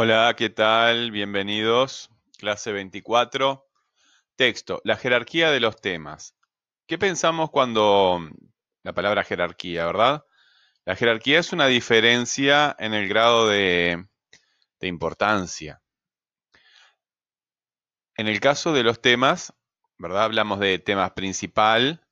[0.00, 1.10] Hola, ¿qué tal?
[1.10, 2.08] Bienvenidos.
[2.38, 3.66] Clase 24.
[4.36, 4.80] Texto.
[4.84, 6.36] La jerarquía de los temas.
[6.86, 8.20] ¿Qué pensamos cuando
[8.84, 10.24] la palabra jerarquía, verdad?
[10.84, 14.06] La jerarquía es una diferencia en el grado de,
[14.78, 15.82] de importancia.
[18.16, 19.52] En el caso de los temas,
[19.96, 20.22] ¿verdad?
[20.22, 22.06] Hablamos de temas principal,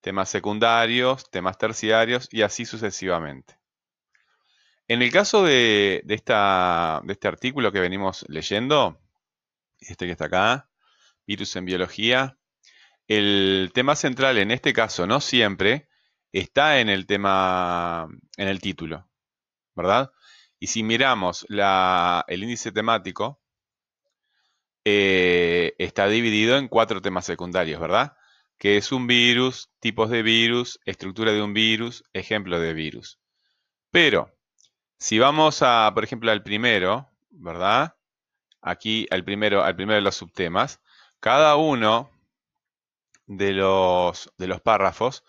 [0.00, 3.58] temas secundarios, temas terciarios y así sucesivamente.
[4.88, 6.32] En el caso de, este
[7.28, 9.00] artículo que venimos leyendo,
[9.80, 10.70] este que está acá,
[11.26, 12.38] virus en biología,
[13.08, 15.88] el tema central en este caso, no siempre,
[16.32, 19.08] está en el tema, en el título,
[19.74, 20.12] ¿verdad?
[20.60, 23.40] Y si miramos el índice temático,
[24.84, 28.16] eh, está dividido en cuatro temas secundarios, ¿verdad?
[28.56, 33.18] Que es un virus, tipos de virus, estructura de un virus, ejemplo de virus.
[33.90, 34.35] Pero,
[34.98, 37.96] si vamos a, por ejemplo, al primero, ¿verdad?
[38.62, 40.80] Aquí al primero, al primero de los subtemas,
[41.20, 42.10] cada uno
[43.26, 45.24] de los, de los párrafos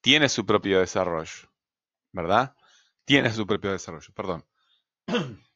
[0.00, 1.50] tiene su propio desarrollo,
[2.12, 2.56] ¿verdad?
[3.04, 4.44] Tiene su propio desarrollo, perdón.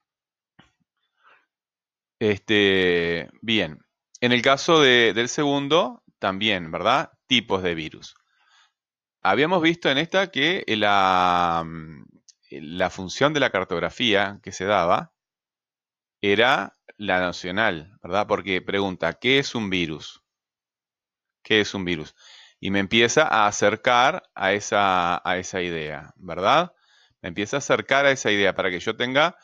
[2.18, 3.84] Este, bien,
[4.22, 7.12] en el caso del segundo, también, ¿verdad?
[7.26, 8.14] Tipos de virus.
[9.22, 11.62] Habíamos visto en esta que la,
[12.50, 15.12] la función de la cartografía que se daba
[16.20, 18.26] era la nacional, ¿verdad?
[18.26, 20.22] Porque pregunta, ¿qué es un virus?
[21.42, 22.14] ¿Qué es un virus?
[22.58, 26.74] Y me empieza a acercar a esa, a esa idea, ¿verdad?
[27.20, 29.36] Me empieza a acercar a esa idea para que yo tenga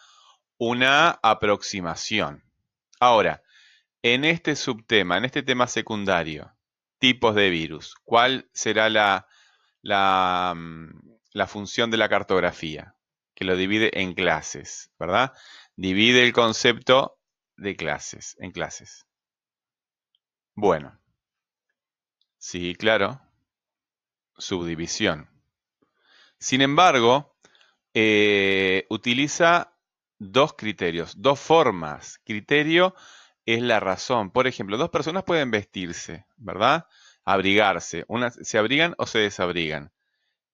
[0.59, 2.45] una aproximación.
[3.01, 3.43] Ahora,
[4.03, 6.53] en este subtema, en este tema secundario,
[6.99, 9.27] tipos de virus, ¿cuál será la,
[9.83, 12.95] la, mm, la función de la cartografía,
[13.35, 15.33] que lo divide en clases, ¿verdad?
[15.77, 17.19] Divide el concepto
[17.57, 19.07] de clases, en clases.
[20.55, 20.99] Bueno,
[22.39, 23.21] sí, claro,
[24.37, 25.31] subdivisión.
[26.39, 27.37] Sin embargo,
[27.95, 29.77] eh, utiliza
[30.19, 32.21] dos criterios, dos formas.
[32.25, 32.95] Criterio
[33.47, 34.31] es la razón.
[34.31, 36.87] Por ejemplo, dos personas pueden vestirse, ¿verdad?
[37.25, 38.05] Abrigarse.
[38.09, 39.92] Una, se abrigan o se desabrigan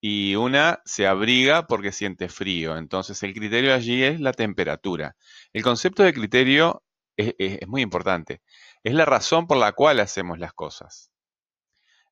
[0.01, 2.77] y una se abriga porque siente frío.
[2.77, 5.17] Entonces el criterio allí es la temperatura.
[5.53, 6.83] El concepto de criterio
[7.17, 8.41] es, muy importante.
[8.85, 11.11] Es la razón por la cual hacemos las cosas.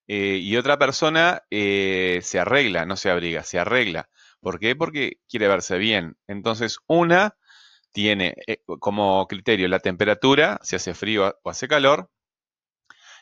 [0.08, 4.08] Eh, y otra persona eh, se arregla, no se abriga, se arregla.
[4.40, 4.76] ¿Por qué?
[4.76, 6.16] Porque quiere verse bien.
[6.28, 7.36] Entonces una
[7.92, 12.10] tiene eh, como criterio la temperatura, si hace frío o hace calor.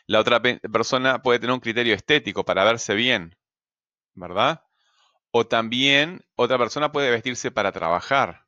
[0.07, 3.35] La otra persona puede tener un criterio estético para verse bien.
[4.15, 4.63] ¿Verdad?
[5.31, 8.47] O también otra persona puede vestirse para trabajar,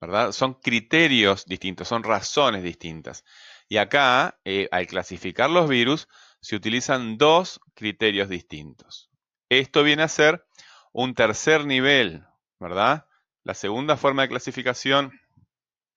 [0.00, 0.32] ¿verdad?
[0.32, 3.24] Son criterios distintos, son razones distintas.
[3.68, 6.08] Y acá, eh, al clasificar los virus,
[6.40, 9.10] se utilizan dos criterios distintos.
[9.48, 10.46] Esto viene a ser
[10.92, 12.24] un tercer nivel,
[12.60, 13.06] ¿verdad?
[13.42, 15.20] La segunda forma de clasificación,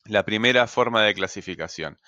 [0.06, 2.00] la primera forma de clasificación.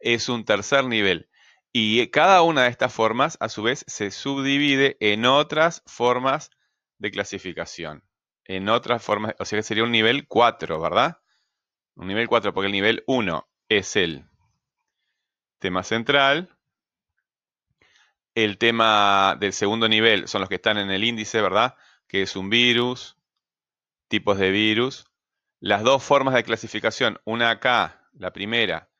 [0.00, 1.28] Es un tercer nivel.
[1.76, 6.50] Y cada una de estas formas, a su vez, se subdivide en otras formas
[6.98, 8.04] de clasificación.
[8.44, 11.18] En otras formas, o sea que sería un nivel 4, ¿verdad?
[11.96, 14.24] Un nivel 4, porque el nivel 1 es el
[15.58, 16.56] tema central.
[18.36, 21.74] El tema del segundo nivel son los que están en el índice, ¿verdad?
[22.06, 23.18] Que es un virus,
[24.06, 25.06] tipos de virus.
[25.58, 28.90] Las dos formas de clasificación, una acá, la primera,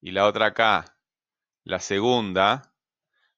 [0.00, 0.93] y la otra acá,
[1.64, 2.74] la segunda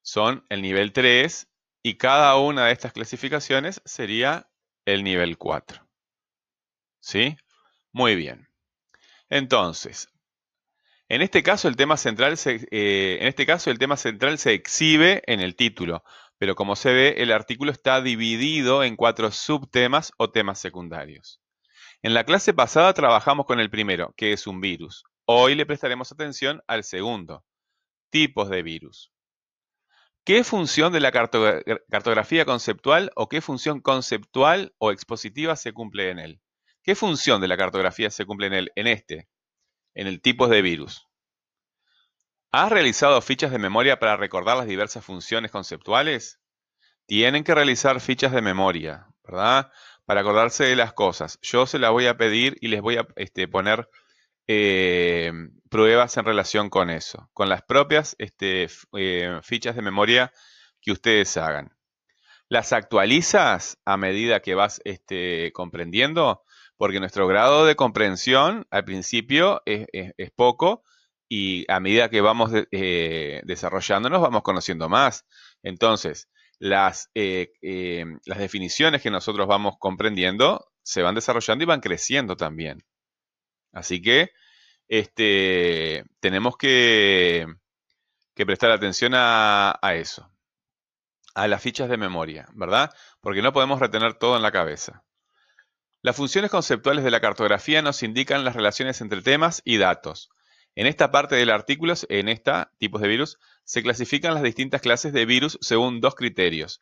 [0.02, 1.48] son el nivel 3
[1.82, 4.50] y cada una de estas clasificaciones sería
[4.84, 5.86] el nivel 4.
[7.00, 7.36] ¿Sí?
[7.92, 8.48] Muy bien.
[9.28, 10.08] Entonces,
[11.08, 14.52] en este caso el tema central se, eh, en este caso el tema central se
[14.52, 16.02] exhibe en el título,
[16.38, 21.40] pero como se ve el artículo está dividido en cuatro subtemas o temas secundarios.
[22.02, 25.04] En la clase pasada trabajamos con el primero, que es un virus.
[25.24, 27.44] Hoy le prestaremos atención al segundo,
[28.16, 29.12] tipos de virus.
[30.24, 36.18] ¿Qué función de la cartografía conceptual o qué función conceptual o expositiva se cumple en
[36.18, 36.40] él?
[36.82, 38.72] ¿Qué función de la cartografía se cumple en él?
[38.74, 39.28] En este,
[39.94, 41.06] en el tipos de virus.
[42.52, 46.40] ¿Has realizado fichas de memoria para recordar las diversas funciones conceptuales?
[47.04, 49.70] Tienen que realizar fichas de memoria, ¿verdad?
[50.06, 51.38] Para acordarse de las cosas.
[51.42, 53.90] Yo se las voy a pedir y les voy a este, poner
[54.48, 55.32] eh,
[55.70, 60.32] pruebas en relación con eso, con las propias este, eh, fichas de memoria
[60.80, 61.76] que ustedes hagan.
[62.48, 66.42] Las actualizas a medida que vas este, comprendiendo.
[66.78, 69.86] porque nuestro grado de comprensión al principio es,
[70.36, 70.82] poco
[71.28, 75.24] y a medida que vamos eh, desarrollándonos vamos conociendo más.
[75.62, 76.28] Entonces,
[76.58, 82.84] las, las definiciones que nosotros vamos comprendiendo se van desarrollando y van creciendo también.
[83.76, 84.30] Así que
[84.88, 87.46] este, tenemos que,
[88.34, 90.32] prestar atención a, a eso,
[91.34, 92.90] a las fichas de memoria, ¿verdad?
[93.20, 95.04] Porque no podemos retener todo en la cabeza.
[96.00, 100.30] Las funciones conceptuales de la cartografía nos indican las relaciones entre temas y datos.
[100.74, 105.12] En esta parte del artículo, en esta, tipos de virus, se clasifican las distintas clases
[105.12, 106.80] de virus según dos criterios.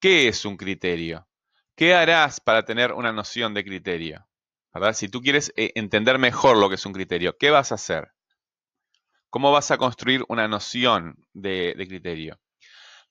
[0.00, 1.28] ¿Qué es un criterio?
[1.76, 4.26] ¿Qué harás para tener una noción de criterio?
[4.92, 8.08] Si tú quieres eh, entender mejor lo que es un criterio, ¿qué vas a hacer?
[9.30, 12.40] ¿Cómo vas a construir una noción de, criterio?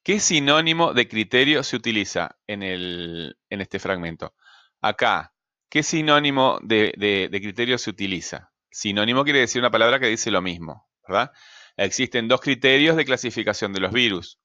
[0.04, 4.34] ¿Qué sinónimo de criterio se utiliza en, en este fragmento?
[4.82, 5.34] Acá,
[5.70, 8.52] ¿qué sinónimo de, de criterio se utiliza?
[8.70, 11.32] Sinónimo quiere decir una palabra que dice lo mismo, ¿verdad?
[11.78, 14.40] Existen dos criterios de clasificación de los virus.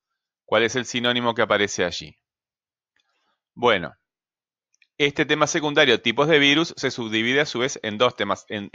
[0.45, 2.17] ¿Cuál es el sinónimo que aparece allí?
[3.55, 3.93] Bueno,
[4.99, 8.71] este tema secundario, tipos de virus, se subdivide a su vez en dos temas, en,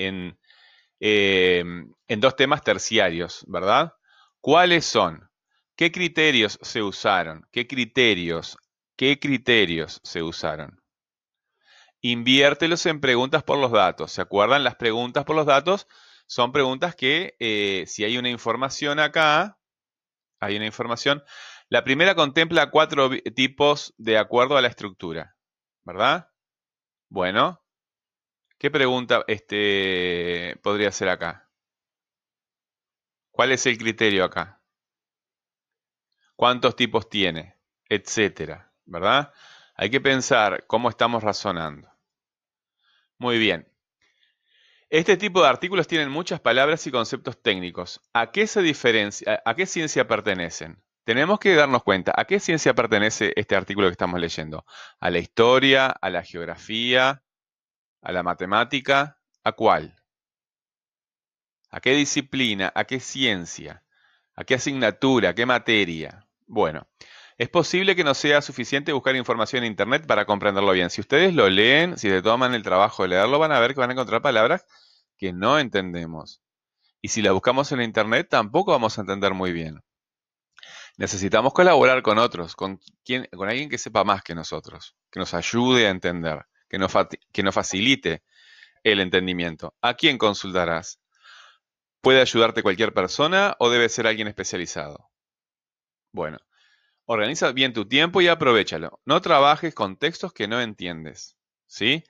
[0.99, 3.93] em, dos temas terciarios, ¿verdad?
[4.39, 5.29] ¿Cuáles son?
[5.75, 7.45] ¿Qué criterios se usaron?
[7.51, 8.57] ¿Qué criterios?
[8.95, 10.81] ¿Qué criterios se usaron?
[12.01, 14.11] Inviértelos en preguntas por los datos.
[14.11, 14.63] ¿Se acuerdan?
[14.63, 15.87] Las preguntas por los datos
[16.27, 19.57] son preguntas que eh, si hay una información acá,
[20.39, 21.23] hay una información.
[21.69, 25.32] La primera contempla cuatro tipos de acuerdo a la estructura.
[25.83, 26.29] ¿Verdad?
[27.09, 27.61] Bueno,
[28.57, 31.49] ¿qué pregunta este, podría ser acá?
[33.31, 34.61] ¿Cuál es el criterio acá?
[36.35, 37.57] ¿Cuántos tipos tiene?
[37.89, 39.33] Etcétera, ¿verdad?
[39.75, 41.89] Hay que pensar cómo estamos razonando.
[43.17, 43.67] Muy bien.
[44.89, 48.01] Este tipo de artículos tienen muchas palabras y conceptos técnicos.
[48.13, 50.83] ¿A qué se diferencia, a qué ciencia pertenecen?
[51.03, 54.65] Tenemos que darnos cuenta, ¿a qué ciencia pertenece este artículo que estamos leyendo?
[54.99, 57.23] ¿A la historia, a la geografía,
[58.01, 59.19] a la matemática?
[59.43, 59.95] ¿A cuál?
[61.69, 62.71] ¿A qué disciplina?
[62.75, 63.83] ¿A qué ciencia?
[64.35, 65.29] ¿A qué asignatura?
[65.29, 66.27] ¿A qué materia?
[66.47, 66.87] Bueno,
[67.37, 70.89] es posible que no sea suficiente buscar información en Internet para comprenderlo bien.
[70.89, 73.79] Si ustedes lo leen, si se toman el trabajo de leerlo, van a ver que
[73.79, 74.65] van a encontrar palabras
[75.17, 76.41] que no entendemos.
[77.01, 79.81] Y si las buscamos en Internet, tampoco vamos a entender muy bien.
[80.97, 82.79] Necesitamos colaborar con otros, con,
[83.35, 86.91] con alguien que sepa más que nosotros, que nos ayude a entender, que nos,
[87.31, 88.23] que nos facilite
[88.83, 89.75] el entendimiento.
[89.81, 90.99] ¿A quién consultarás?
[92.01, 95.09] ¿Puede ayudarte cualquier persona o debe ser alguien especializado?
[96.11, 96.37] Bueno,
[97.05, 99.01] organiza bien tu tiempo y aprovechalo.
[99.05, 101.37] No trabajes con textos que no entiendes.
[101.65, 102.03] ¿Sí?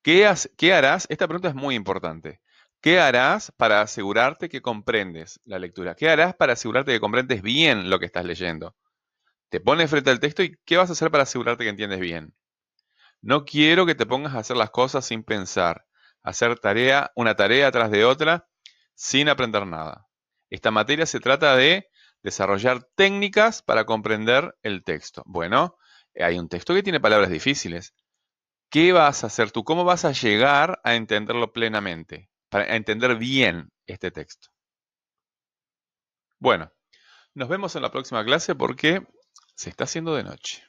[0.00, 1.06] ¿Qué, ¿Qué harás?
[1.10, 2.40] Esta pregunta es muy importante.
[2.82, 5.94] ¿Qué harás para asegurarte que comprendes la lectura?
[5.94, 8.74] ¿Qué harás para asegurarte que comprendes bien lo que estás leyendo?
[9.50, 12.34] Te pones frente al texto y ¿qué vas a hacer para asegurarte que entiendes bien?
[13.20, 15.86] No quiero que te pongas a hacer las cosas sin pensar,
[16.24, 18.48] hacer tarea, una tarea tras de otra,
[18.94, 20.08] sin aprender nada.
[20.50, 21.88] Esta materia se trata de
[22.24, 25.22] desarrollar técnicas para comprender el texto.
[25.26, 25.76] Bueno,
[26.16, 27.94] hay un texto que tiene palabras difíciles.
[28.70, 29.64] ¿Qué vas a hacer tú?
[29.64, 32.31] ¿Cómo vas a llegar a entenderlo plenamente?
[32.52, 34.48] Para entender bien este texto.
[36.38, 36.70] Bueno,
[37.32, 39.06] nos vemos en la próxima clase porque
[39.54, 40.62] se está haciendo de noche.